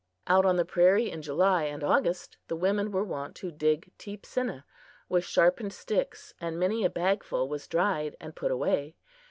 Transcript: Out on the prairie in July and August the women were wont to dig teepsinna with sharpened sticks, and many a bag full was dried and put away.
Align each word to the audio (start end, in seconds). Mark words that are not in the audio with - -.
Out 0.25 0.47
on 0.47 0.55
the 0.55 0.65
prairie 0.65 1.11
in 1.11 1.21
July 1.21 1.65
and 1.65 1.83
August 1.83 2.37
the 2.47 2.55
women 2.55 2.89
were 2.91 3.03
wont 3.03 3.35
to 3.35 3.51
dig 3.51 3.91
teepsinna 3.99 4.63
with 5.07 5.23
sharpened 5.23 5.73
sticks, 5.73 6.33
and 6.41 6.57
many 6.59 6.83
a 6.83 6.89
bag 6.89 7.23
full 7.23 7.47
was 7.47 7.67
dried 7.67 8.17
and 8.19 8.35
put 8.35 8.49
away. 8.49 8.95